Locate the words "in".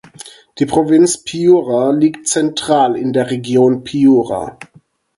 2.97-3.13